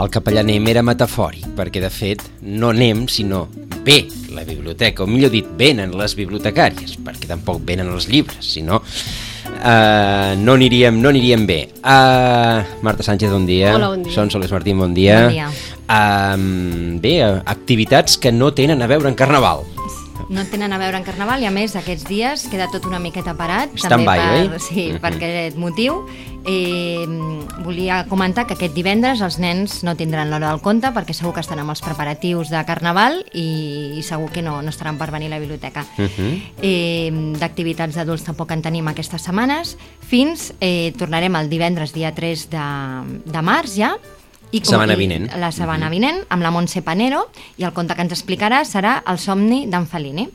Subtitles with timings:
[0.00, 3.42] El capellà anem era metafòric, perquè de fet no anem, sinó
[3.84, 8.78] ve la biblioteca, o millor dit, venen les bibliotecàries, perquè tampoc venen els llibres, sinó
[8.80, 11.58] uh, no, aniríem, no aniríem bé.
[11.80, 13.74] Uh, Marta Sánchez, bon dia.
[13.76, 14.14] Hola, bon dia.
[14.16, 15.20] Són Soles Martín, bon dia.
[15.26, 15.50] Bon dia.
[15.84, 17.14] Uh, bé,
[17.52, 19.66] activitats que no tenen a veure en Carnaval.
[20.30, 23.32] No tenen a veure en Carnaval i a més aquests dies queda tot una miqueta
[23.34, 24.60] parat Stand-by, per, oi?
[24.62, 25.00] sí, Mhm.
[25.02, 26.04] per aquest motiu
[26.46, 27.02] eh,
[27.64, 31.42] volia comentar que aquest divendres els nens no tindran l'hora del conte perquè segur que
[31.42, 35.26] estan amb els preparatius de Carnaval i, i segur que no, no estaran per venir
[35.26, 36.42] a la biblioteca Uh -huh.
[36.62, 42.48] eh, d'activitats d'adults tampoc en tenim aquestes setmanes fins, eh, tornarem el divendres dia 3
[42.50, 42.66] de,
[43.26, 43.96] de març ja
[44.52, 45.28] i Setmana i vinent.
[45.38, 49.18] La setmana vinent, amb la Montse Panero, i el conte que ens explicarà serà El
[49.18, 50.28] somni d'en Fellini.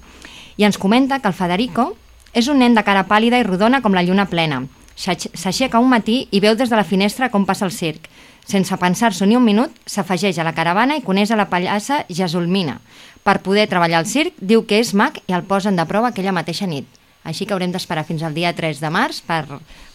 [0.58, 1.95] I ens comenta que el Federico
[2.33, 4.63] és un nen de cara pàl·lida i rodona com la lluna plena.
[4.95, 8.08] S'aix- S'aixeca un matí i veu des de la finestra com passa el circ.
[8.45, 12.80] Sense pensar-s'ho ni un minut, s'afegeix a la caravana i coneix a la pallassa Jasulmina.
[13.23, 16.31] Per poder treballar al circ, diu que és mag i el posen de prova aquella
[16.31, 16.86] mateixa nit.
[17.25, 19.43] Així que haurem d'esperar fins al dia 3 de març per,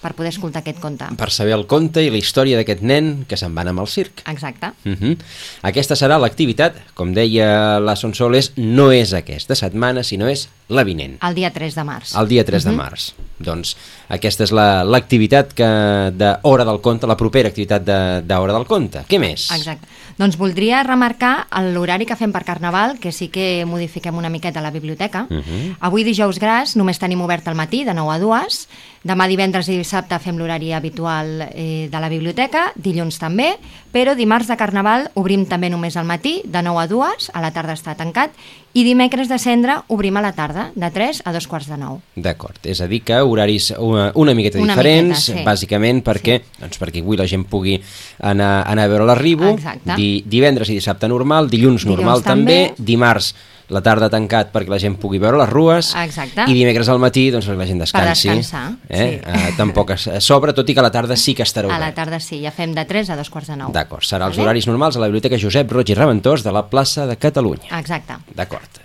[0.03, 1.09] per poder escoltar aquest conte.
[1.17, 3.91] Per saber el conte i la història d'aquest nen que se'n va anar amb el
[3.91, 4.25] circ.
[4.27, 4.73] Exacte.
[4.85, 5.17] Uh -huh.
[5.63, 11.19] Aquesta serà l'activitat, com deia la Sonsoles, no és aquesta setmana, sinó és la vinent,
[11.27, 12.15] El dia 3 de març.
[12.17, 13.13] el dia 3 de març.
[13.41, 13.75] Doncs
[14.09, 15.67] aquesta és la- l'activitat que
[16.15, 19.05] de Hora del Conte, la propera activitat de, de Hora del Conte.
[19.09, 19.49] Què més?
[19.51, 19.89] Exacte.
[20.21, 24.71] Doncs voldria remarcar l'horari que fem per Carnaval, que sí que modifiquem una miqueta la
[24.71, 25.27] biblioteca.
[25.31, 25.41] Uh.
[25.41, 25.77] -huh.
[25.81, 28.69] Avui dijous gras només tenim obert al matí, de 9 a 2.
[29.01, 33.55] Demà divendres i dissabte fem l'horari habitual eh, de la biblioteca, dilluns també,
[33.95, 37.49] però dimarts de Carnaval obrim també només al matí, de 9 a 2, a la
[37.55, 38.35] tarda està tancat,
[38.77, 41.97] i dimecres de cendre obrim a la tarda, de 3 a 2 quarts de 9.
[42.27, 45.47] D'acord, és a dir que horaris una, una miqueta Una diferents, miqueta, sí.
[45.49, 47.79] bàsicament perquè, doncs perquè avui la gent pugui
[48.21, 49.55] anar, anar a veure l'arribo,
[49.97, 52.85] di, divendres i dissabte normal, dilluns, Dilluns normal també, també.
[52.93, 53.33] dimarts
[53.71, 56.45] la tarda tancat perquè la gent pugui veure les rues Exacte.
[56.51, 58.99] i dimecres al matí doncs perquè la gent descansi descansar, eh?
[59.23, 59.31] sí.
[59.31, 61.75] Eh, tampoc es- a sobre, tot i que a la tarda sí que estarà A
[61.75, 63.73] obert la tarda sí, ja fem de 3 a 2 quarts de 9.
[63.73, 67.07] D'acord, serà els horaris normals a la Biblioteca Josep Roig i Reventós de la plaça
[67.07, 67.71] de Catalunya.
[67.79, 68.19] Exacte.
[68.35, 68.83] D'acord.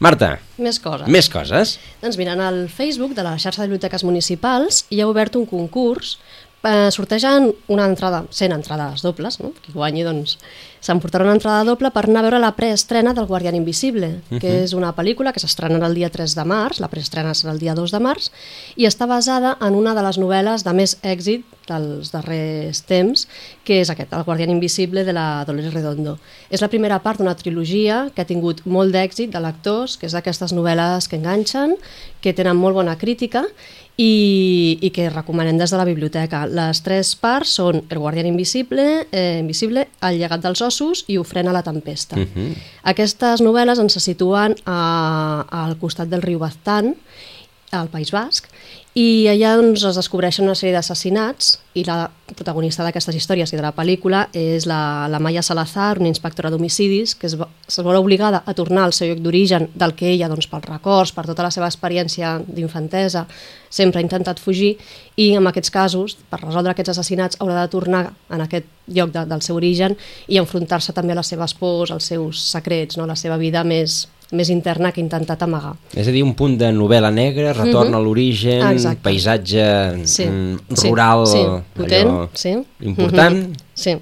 [0.00, 1.06] Marta, Més coses.
[1.08, 1.78] més coses?
[2.02, 6.18] Doncs mirant al Facebook de la xarxa de biblioteques municipals hi ha obert un concurs
[6.64, 9.52] eh, una entrada, 100 entrades dobles, no?
[9.62, 10.38] qui guanyi doncs
[10.84, 14.74] s'emportarà una entrada doble per anar a veure la preestrena del Guardián Invisible, que és
[14.76, 17.94] una pel·lícula que s'estrenarà el dia 3 de març, la preestrena serà el dia 2
[17.94, 18.28] de març,
[18.76, 23.24] i està basada en una de les novel·les de més èxit dels darrers temps,
[23.64, 26.18] que és aquest, El Guardián Invisible de la Dolores Redondo.
[26.52, 30.12] És la primera part d'una trilogia que ha tingut molt d'èxit de lectors, que és
[30.12, 31.78] d'aquestes novel·les que enganxen,
[32.20, 33.46] que tenen molt bona crítica
[33.96, 36.44] i, i que recomanem des de la biblioteca.
[36.50, 41.52] Les tres parts són El Guardián Invisible, eh, Invisible, El llegat dels ossos i Ofrena
[41.54, 42.16] la tempesta.
[42.16, 42.54] Uh -huh.
[42.82, 46.96] Aquestes novel·les ens se situen a, al costat del riu Baztán,
[47.80, 48.48] al País Basc,
[48.94, 53.64] i allà doncs, es descobreixen una sèrie d'assassinats i la protagonista d'aquestes històries i de
[53.64, 58.44] la pel·lícula és la, la Maya Salazar, una inspectora d'homicidis que es, es vol obligada
[58.46, 61.50] a tornar al seu lloc d'origen del que ella, doncs, pels records, per tota la
[61.50, 63.26] seva experiència d'infantesa,
[63.66, 64.76] sempre ha intentat fugir
[65.18, 69.26] i en aquests casos, per resoldre aquests assassinats, haurà de tornar en aquest lloc de,
[69.26, 69.98] del seu origen
[70.30, 73.10] i enfrontar-se també a les seves pors, als seus secrets, no?
[73.10, 75.74] la seva vida més, més interna que ha intentat amagar.
[75.94, 77.94] És a dir, un punt de novel·la negra, retorn Mhm.
[77.94, 82.54] a l'origen, paisatge Sí, mm, sí, rural, sí, potent, allò sí.
[82.80, 83.36] important.
[83.48, 83.96] Mhm, Sí.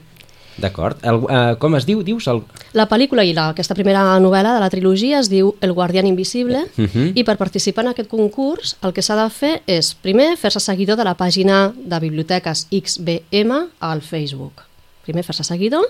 [0.59, 0.99] D'acord.
[1.03, 2.27] Uh, com es diu, dius?
[2.28, 2.43] El...
[2.75, 6.67] La pel·lícula i la, aquesta primera novel·la de la trilogia es diu El guardián invisible
[6.76, 7.12] Mhm.
[7.17, 10.96] i per participar en aquest concurs el que s'ha de fer és primer fer-se seguidor
[10.99, 14.61] de la pàgina de biblioteques XBM al Facebook.
[15.05, 15.87] Primer fer-se seguidor,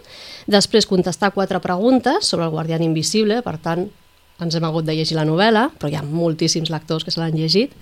[0.47, 3.91] després contestar quatre preguntes sobre el guardián invisible, per tant
[4.43, 7.37] ens hem hagut de llegir la novel·la, però hi ha moltíssims lectors que se l'han
[7.39, 7.75] llegit,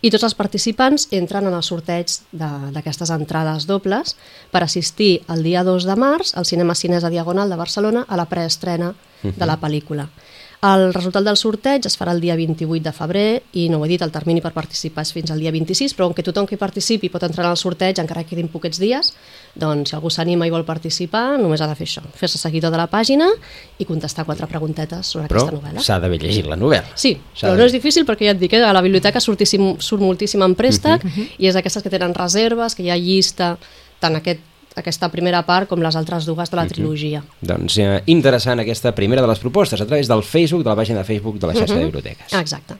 [0.00, 4.16] i tots els participants entren en el sorteig d'aquestes entrades dobles
[4.52, 8.28] per assistir el dia 2 de març al Cinema Cinesa Diagonal de Barcelona a la
[8.30, 10.08] preestrena de la pel·lícula.
[10.60, 13.88] El resultat del sorteig es farà el dia 28 de febrer i no ho he
[13.88, 16.58] dit, el termini per participar és fins al dia 26, però com que tothom que
[16.60, 19.14] participi pot entrar en el sorteig, encara que quedin poquets dies,
[19.56, 22.82] doncs si algú s'anima i vol participar, només ha de fer això, fer-se seguidor de
[22.82, 23.30] la pàgina
[23.80, 25.86] i contestar quatre preguntetes sobre Però aquesta novel·la.
[25.86, 26.92] s'ha d'haver llegit la novel·la.
[26.92, 29.40] Sí, però no és difícil perquè ja et dic que a la biblioteca surt
[30.04, 31.08] moltíssim en préstec
[31.38, 33.54] i és d'aquestes que tenen reserves, que hi ha llista
[34.00, 34.44] tant aquest,
[34.80, 37.22] aquesta primera part com les altres dues de la trilogia.
[37.40, 41.00] Doncs eh, interessant aquesta primera de les propostes a través del Facebook, de la pàgina
[41.00, 42.34] de Facebook de la xarxa de biblioteques.
[42.40, 42.78] Exacte.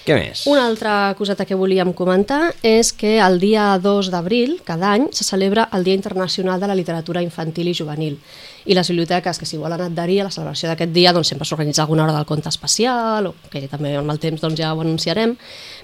[0.00, 0.46] Què més?
[0.48, 5.26] Una altra coseta que volíem comentar és que el dia 2 d'abril, cada any, se
[5.28, 8.16] celebra el Dia Internacional de la Literatura Infantil i Juvenil.
[8.64, 11.84] I les biblioteques que s'hi volen adherir a la celebració d'aquest dia doncs, sempre s'organitza
[11.84, 15.36] alguna hora del conte especial, o que també amb el temps doncs, ja ho anunciarem.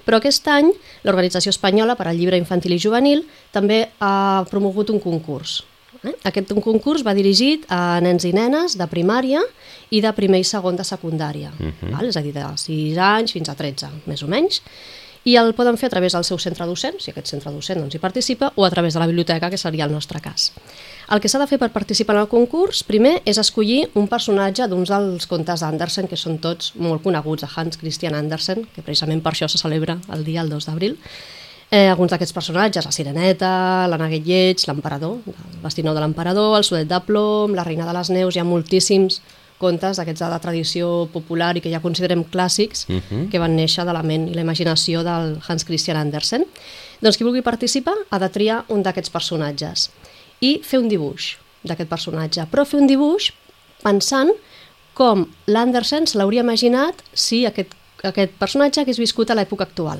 [0.05, 0.73] Però aquest any
[1.05, 5.61] l'Organització Espanyola per al Llibre Infantil i Juvenil també ha promogut un concurs.
[6.07, 6.13] Eh?
[6.31, 9.41] Aquest concurs va dirigit a nens i nenes de primària
[9.91, 11.91] i de primer i segon de secundària, uh -huh.
[11.91, 12.07] val?
[12.07, 14.61] és a dir, de 6 anys fins a 13, més o menys,
[15.27, 17.95] i el poden fer a través del seu centre docent, si aquest centre docent doncs,
[17.95, 20.53] hi participa, o a través de la biblioteca, que seria el nostre cas.
[21.11, 24.67] El que s'ha de fer per participar en el concurs, primer, és escollir un personatge
[24.71, 29.21] d'uns dels contes d'Andersen, que són tots molt coneguts, de Hans Christian Andersen, que precisament
[29.23, 30.95] per això se celebra el dia, el 2 d'abril,
[31.69, 36.87] Eh, alguns d'aquests personatges, la Sireneta, l'Anna Lleig, l'Emperador, el Bastinó de l'Emperador, el Sudet
[36.87, 39.19] de Plom, la Reina de les Neus, hi ha moltíssims
[39.59, 43.29] contes d'aquests de la tradició popular i que ja considerem clàssics, uh -huh.
[43.29, 46.45] que van néixer de la ment i la imaginació del Hans Christian Andersen.
[47.01, 49.89] Doncs qui vulgui participar ha de triar un d'aquests personatges
[50.39, 53.33] i fer un dibuix d'aquest personatge, però fer un dibuix
[53.83, 54.31] pensant
[54.93, 57.73] com l'Andersen se l'hauria imaginat si aquest,
[58.03, 59.99] aquest personatge hagués viscut a l'època actual.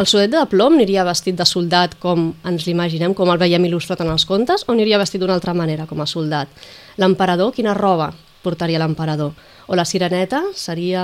[0.00, 4.00] El sudet de plom aniria vestit de soldat com ens l'imaginem, com el veiem il·lustrat
[4.00, 6.48] en els contes, o aniria vestit d'una altra manera, com a soldat?
[6.96, 8.12] L'emperador, quina roba
[8.42, 9.34] portaria l'emperador?
[9.68, 11.02] O la sireneta seria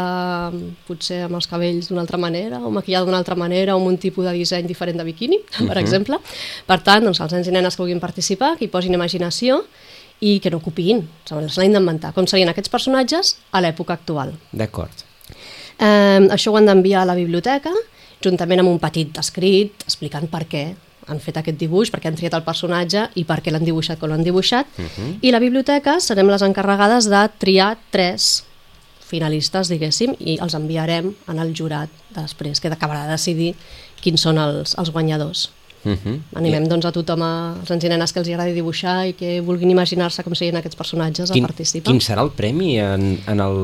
[0.88, 3.98] potser amb els cabells d'una altra manera, o maquillada d'una altra manera, o amb un
[4.00, 5.78] tipus de disseny diferent de biquini, per uh -huh.
[5.78, 6.18] exemple.
[6.66, 9.64] Per tant, doncs, els nens i nenes que vulguin participar, que hi posin imaginació,
[10.20, 14.32] i que no copiïn, se l'han d'inventar, com serien aquests personatges a l'època actual.
[14.52, 15.04] D'acord.
[15.78, 17.70] Eh, això ho han d'enviar a la biblioteca,
[18.24, 20.64] juntament amb un petit escrit explicant per què
[21.08, 24.10] han fet aquest dibuix, perquè han triat el personatge i per què l'han dibuixat com
[24.12, 24.66] l'han dibuixat.
[24.76, 25.18] Uh -huh.
[25.22, 28.44] I la biblioteca serem les encarregades de triar tres
[29.08, 33.54] finalistes, diguéssim, i els enviarem en el jurat després, que acabarà de decidir
[34.02, 35.50] quins són els, els guanyadors.
[35.84, 36.20] Uh -huh.
[36.34, 39.40] Animem doncs, a tothom, a, als nens i nenes que els agradi dibuixar i que
[39.40, 41.92] vulguin imaginar-se com serien aquests personatges quin, a participar.
[41.92, 43.56] Quin serà el premi en, en el,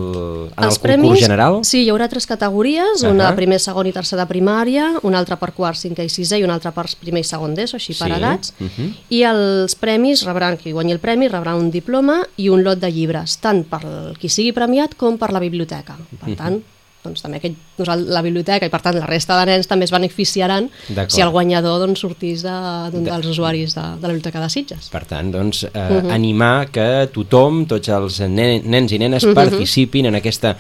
[0.56, 1.64] en els el premis, concurs general?
[1.64, 3.11] Sí, hi haurà tres categories, uh -huh.
[3.11, 6.44] una primer, segon i tercer de primària, una altra per quart, cinquè i sisè i
[6.44, 8.55] una altra per primer i segon d'ESO, així per Sí, edats.
[8.60, 8.93] uh -huh.
[9.08, 12.90] I els premis rebran, qui guanyi el premi, rebrà un diploma i un lot de
[12.90, 15.96] llibres, tant per qui sigui premiat com per la biblioteca.
[16.20, 16.62] Per tant,
[17.04, 17.40] doncs, també
[17.78, 20.70] doncs, la biblioteca i per tant la resta de nens també es beneficiaran
[21.08, 22.54] si el guanyador doncs, sortís de,
[22.92, 24.88] De- dels usuaris de, de la biblioteca de Sitges.
[24.90, 26.06] Per tant, doncs, eh, uh Mhm.
[26.08, 26.12] -huh.
[26.14, 29.32] animar que tothom, tots els nen nens i nenes, uh Mhm.
[29.36, 29.44] -huh.
[29.50, 30.56] participin en aquesta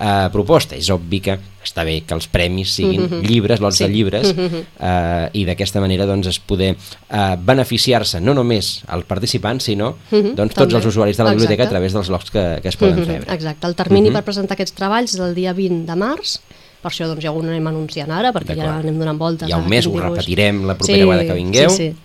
[0.00, 0.76] eh, proposta.
[0.76, 3.12] És obvi que està bé que els premis siguin Mhm.
[3.12, 3.26] -huh.
[3.28, 3.84] llibres, lots Sí.
[3.84, 4.62] de llibres, Mhm.
[4.80, 6.76] eh, i d'aquesta manera doncs, es poder
[7.10, 10.76] eh, beneficiar-se no només el participant, sinó Mhm, doncs, tots també.
[10.76, 11.68] els usuaris de la biblioteca Exacte.
[11.68, 13.34] a través dels logs que, que es poden Mhm, rebre.
[13.34, 14.14] Exacte, el termini Mhm.
[14.14, 16.38] per presentar aquests treballs és el dia 20 de març,
[16.82, 19.48] per això doncs, ja ho anem anunciant ara, perquè ja anem donant voltes.
[19.48, 21.70] Hi ha un mes, ho repetirem la propera vegada que vingueu.
[21.70, 21.96] Sí, sí.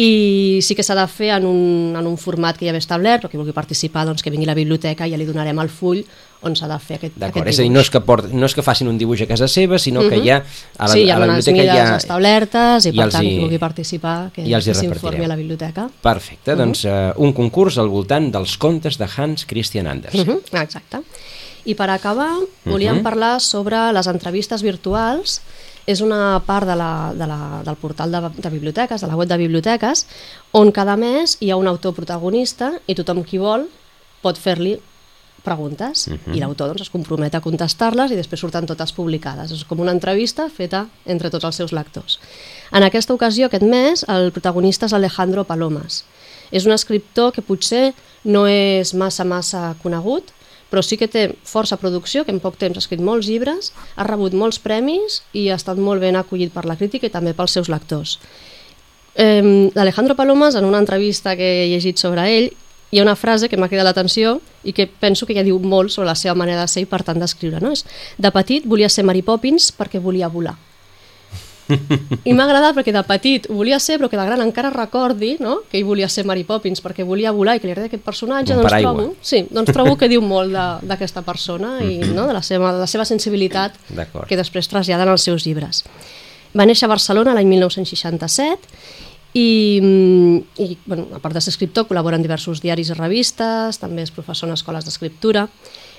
[0.00, 3.20] I sí que s'ha de fer en un, en un format que ja ve establert,
[3.24, 5.68] però qui vulgui participar doncs, que vingui a la biblioteca i ja li donarem el
[5.68, 6.00] full
[6.46, 8.54] on s'ha de fer aquest, aquest és a dir, no és, que port, no és
[8.56, 10.24] que facin un dibuix a casa seva, sinó que Mhm.
[10.24, 10.38] ja
[10.78, 11.96] a la, sí, hi ha a la biblioteca mides ja...
[11.98, 15.36] establertes i, i per tant, hi- qui vulgui participar que, hi que s'informi a la
[15.36, 15.90] biblioteca.
[16.00, 20.24] Perfecte, doncs uh, un concurs al voltant dels contes de Hans Christian Andersen.
[20.28, 21.02] Uh -huh, exacte.
[21.66, 23.02] I per acabar, volíem Mhm.
[23.02, 25.42] parlar sobre les entrevistes virtuals.
[25.90, 29.28] És una part de la, de la, del portal de, de biblioteques, de la web
[29.30, 30.04] de biblioteques,
[30.54, 33.66] on cada mes hi ha un autor protagonista i tothom qui vol
[34.22, 34.76] pot fer-li
[35.42, 36.34] preguntes Mhm.
[36.36, 39.50] i l'autor doncs, es compromet a contestar-les i després surten totes publicades.
[39.50, 42.18] És com una entrevista feta entre tots els seus lectors.
[42.72, 46.04] En aquesta ocasió, aquest mes, el protagonista és Alejandro Palomas.
[46.52, 47.94] És un escriptor que potser
[48.24, 50.30] no és massa, massa conegut,
[50.70, 54.06] però sí que té força producció, que en poc temps ha escrit molts llibres, ha
[54.06, 57.58] rebut molts premis i ha estat molt ben acollit per la crítica i també pels
[57.58, 58.18] seus lectors.
[59.14, 62.52] Eh, Alejandro Palomas, en una entrevista que he llegit sobre ell,
[62.90, 65.92] hi ha una frase que m'ha cridat l'atenció i que penso que ja diu molt
[65.94, 67.60] sobre la seva manera de ser i per tant d'escriure.
[67.62, 67.70] No?
[67.74, 67.84] És,
[68.18, 70.56] de petit volia ser Mary Poppins perquè volia volar.
[72.24, 75.36] I m'ha agradat perquè de petit ho volia ser, però que de gran encara recordi
[75.40, 75.60] no?
[75.70, 78.54] que ell volia ser Mary Poppins perquè volia volar i que li agrada aquest personatge,
[78.54, 78.94] doncs paraigua.
[78.96, 82.26] trobo, sí, doncs trobo que diu molt d'aquesta persona i no?
[82.28, 83.76] de la seva, de la seva sensibilitat
[84.28, 85.84] que després traslladen als seus llibres.
[86.56, 91.86] Va néixer a Barcelona l'any 1967 i, mm, i bueno, a part de ser escriptor,
[91.86, 95.46] col·labora en diversos diaris i revistes, també és professor en escoles d'escriptura.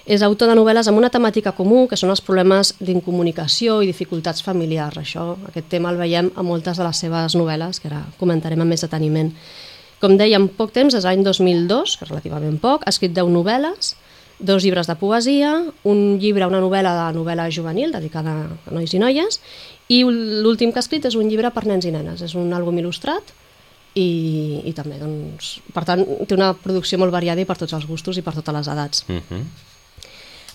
[0.06, 4.42] És autor de novel·les amb una temàtica comú, que són els problemes d'incomunicació i dificultats
[4.42, 4.98] familiars.
[4.98, 8.74] Això, aquest tema el veiem a moltes de les seves novel·les, que ara comentarem amb
[8.74, 9.30] més deteniment.
[10.02, 13.30] Com deia, en poc temps, des de l'any 2002, que relativament poc, ha escrit 10
[13.30, 13.94] novel·les,
[14.42, 15.52] dos llibres de poesia,
[15.86, 19.38] un llibre, una novel·la de novel·la juvenil dedicada a nois i noies,
[19.94, 22.24] i l'últim que ha escrit és un llibre per nens i nenes.
[22.26, 23.36] És un àlbum il·lustrat
[23.94, 27.86] i, i també, doncs, per tant, té una producció molt variada i per tots els
[27.86, 29.06] gustos i per totes les edats.
[29.08, 29.44] Uh -huh.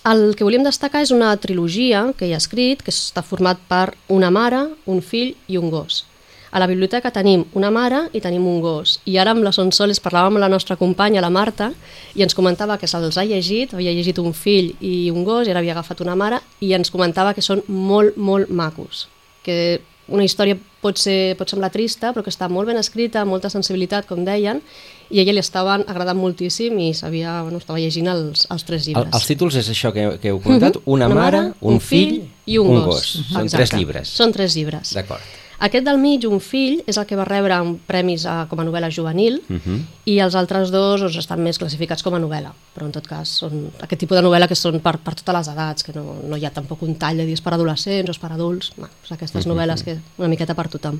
[0.07, 3.89] El que volíem destacar és una trilogia que hi ha escrit, que està format per
[4.07, 6.05] una mare, un fill i un gos.
[6.47, 9.01] A la biblioteca tenim una mare i tenim un gos.
[9.03, 11.73] I ara amb la Sonsoles parlàvem amb la nostra companya, la Marta,
[12.15, 15.51] i ens comentava que se'ls ha llegit, havia llegit un fill i un gos, i
[15.51, 19.09] ara havia agafat una mare, i ens comentava que són molt, molt macos.
[19.43, 23.33] Que una història pot, ser, pot semblar trista, però que està molt ben escrita, amb
[23.33, 24.61] molta sensibilitat, com deien,
[25.09, 28.87] i a ella li estaven agradant moltíssim i sabia, bueno, estava llegint els, els tres
[28.87, 29.09] llibres.
[29.11, 32.57] El, els títols és això que, que heu comentat, una, Una mare, un, fill, i
[32.59, 32.87] un, un gos.
[32.87, 33.11] gos.
[33.33, 33.57] Són Exacte.
[33.57, 34.15] tres llibres.
[34.21, 34.93] Són tres llibres.
[34.95, 35.35] D'acord.
[35.59, 38.65] Aquest del mig, un fill, és el que va rebre un premis a, com a
[38.67, 39.79] novel·la juvenil Uh -huh.
[40.05, 43.27] i els altres dos doncs, estan més classificats com a novel·la, però en tot cas
[43.27, 46.37] són aquest tipus de novel·la que són per, per totes les edats, que no, no
[46.37, 49.11] hi ha tampoc un tall de dir és per adolescents o per adults, bueno, és
[49.11, 50.99] aquestes novel·les que una miqueta per tothom.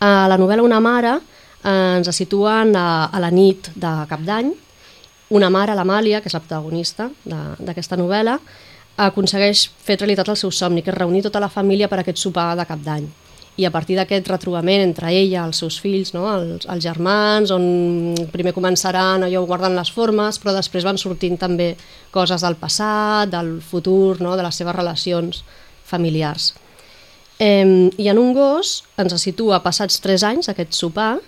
[0.00, 1.18] A la novel·la Una mare
[1.64, 4.52] eh, ens situen a, a la nit de cap d'any,
[5.30, 8.38] una mare, l'Amàlia, que és la protagonista de- d'aquesta novel·la,
[8.96, 12.56] aconsegueix fer realitat el seu somni, que és reunir tota la família per aquest sopar
[12.56, 13.08] de cap d'any
[13.56, 16.24] i a partir d'aquest retrobament entre ella, els seus fills, no?
[16.32, 21.74] els, els germans, on primer començaran allò guardant les formes, però després van sortint també
[22.14, 24.34] coses del passat, del futur, no?
[24.34, 25.44] de les seves relacions
[25.86, 26.52] familiars.
[27.38, 31.18] Eh, I en un gos ens situa passats 3 anys aquest sopar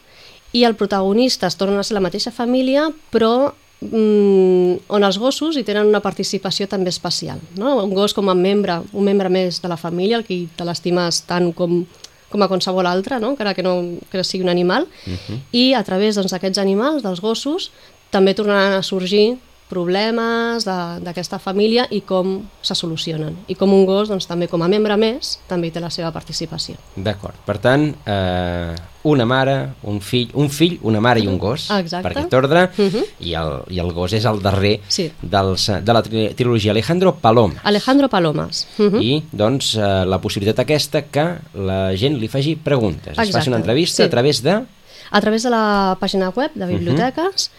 [0.55, 5.59] i el protagonista es torna a ser la mateixa família, però mm, on els gossos
[5.59, 7.39] hi tenen una participació també especial.
[7.59, 7.77] No?
[7.85, 11.23] Un gos com a membre, un membre més de la família, el que te l'estimes
[11.29, 11.83] tant com,
[12.31, 13.31] com a qualsevol altre, no?
[13.35, 13.77] encara que no
[14.11, 15.39] que sigui un animal, uh -huh.
[15.53, 17.71] i a través doncs, d'aquests doncs, animals, dels gossos,
[18.11, 23.37] també tornaran a sorgir problemes de- d'aquesta família i com se solucionen.
[23.49, 26.77] I com un gos, doncs, també com a membre més, també té la seva participació.
[26.97, 27.35] D'acord.
[27.45, 32.03] Per tant, eh, una mare, un fill, un fill, una mare i un gos, Exacte.
[32.03, 33.05] per aquest ordre, Uh -huh.
[33.21, 35.13] i, el, i el gos és el darrer Sí.
[35.23, 37.61] dels, de la tri trilogia Alejandro Paloma.
[37.63, 38.67] Alejandro Palomas.
[38.79, 39.03] Uh -huh.
[39.03, 43.11] I, doncs, eh, la possibilitat aquesta que la gent li faci preguntes.
[43.13, 44.07] Es faci Exacte, una entrevista sí.
[44.07, 44.65] a través de...
[45.09, 47.51] A través de la pàgina web de biblioteques,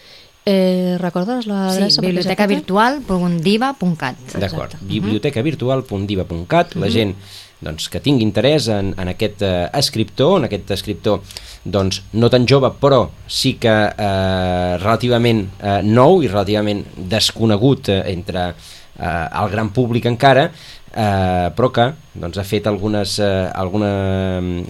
[0.48, 2.00] eh, recordes l'adreça?
[2.00, 4.16] Sí, bibliotecavirtual.diva.cat.
[4.38, 4.72] D'acord.
[4.72, 4.88] Exacte.
[4.94, 7.14] bibliotecavirtual.diva.cat La gent
[7.60, 11.20] doncs, que tingui interès en, en aquest eh, escriptor, en aquest escriptor
[11.64, 18.02] doncs, no tan jove, però sí que eh, relativament eh, nou i relativament desconegut eh,
[18.14, 20.52] entre eh, el gran públic encara,
[20.92, 23.90] eh, però que doncs, ha fet algunes, eh, alguna,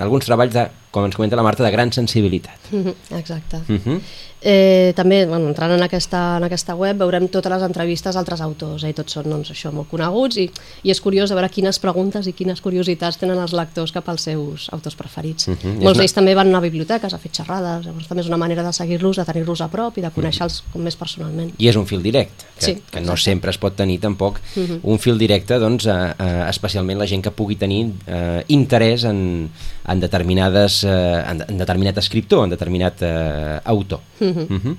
[0.01, 2.73] alguns treballs, de, com ens comenta la Marta, de gran sensibilitat.
[2.73, 3.57] Mhm, Exacte.
[3.69, 4.01] Uh -huh.
[4.41, 8.85] Eh, també, bueno, entrant en aquesta, en aquesta web, veurem totes les entrevistes d'altres autors,
[8.85, 10.49] eh, i tots són doncs, això, molt coneguts, i,
[10.85, 14.23] i és curiós a veure quines preguntes i quines curiositats tenen els lectors cap als
[14.23, 15.49] seus autors preferits.
[15.49, 15.83] Mhm, Uh és -huh.
[15.83, 18.63] Molts una- d'ells també van a biblioteques a fer xerrades, llavors també és una manera
[18.63, 21.53] de seguir-los, de tenir-los a prop i de conèixer-los com més personalment.
[21.59, 24.61] i és un fil directe, que, Sí, que no sempre es pot tenir tampoc uh
[24.63, 24.81] -huh.
[24.83, 29.51] un fil directe, doncs, eh, eh, especialment la gent que pugui tenir eh, interès en,
[29.89, 30.89] en, determinades, eh,
[31.31, 34.01] en, en determinat escriptor, en determinat eh, autor.
[34.21, 34.28] Uh -huh.
[34.35, 34.77] Uh -huh.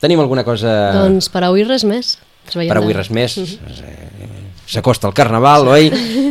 [0.00, 2.18] Tenim alguna cosa Doncs per avui res més.
[2.52, 3.36] Per avui res més?
[3.38, 4.30] Eh,
[4.66, 5.90] S'acosta el Carnaval, oi?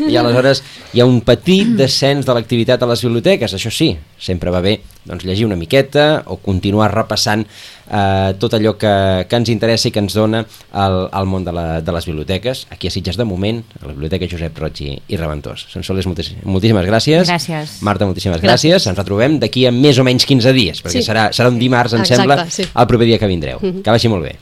[0.09, 4.49] I aleshores hi ha un petit descens de l'activitat a les biblioteques, això sí, sempre
[4.53, 8.93] va bé doncs, llegir una miqueta o continuar repassant eh, tot allò que,
[9.29, 12.65] que ens interessa i que ens dona el, el món de, la, de les biblioteques,
[12.73, 15.67] aquí a Sitges de moment, a la Biblioteca Josep Roig i, i Reventós.
[15.69, 17.27] Sonsoles, moltíssimes, gràcies.
[17.29, 17.77] Gràcies.
[17.85, 18.73] Marta, moltíssimes gràcies.
[18.73, 18.89] Gràcies.
[18.89, 21.05] Ens retrobem d'aquí a més o menys 15 dies, perquè Sí.
[21.05, 22.65] serà, serà un dimarts, em Exacte, sembla, sí.
[22.65, 23.61] el proper dia que vindreu.
[23.61, 24.33] Que vagi molt bé.